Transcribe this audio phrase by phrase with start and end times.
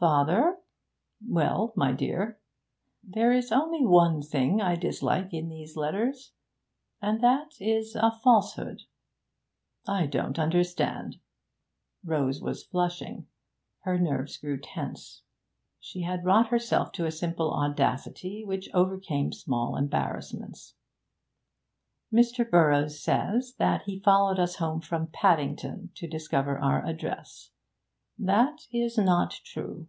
[0.00, 0.56] 'Father'
[1.28, 2.40] 'Well, my dear?'
[3.04, 6.32] 'There is only one thing I dislike in these letters
[7.02, 8.80] and that is a falsehood.'
[9.86, 11.16] 'I don't understand.'
[12.02, 13.26] Rose was flushing.
[13.80, 15.20] Her nerves grew tense;
[15.78, 20.76] she had wrought herself to a simple audacity which overcame small embarrassments.
[22.10, 22.50] 'Mr.
[22.50, 27.50] Burroughs says that he followed us home from Paddington to discover our address.
[28.22, 29.88] That is not true.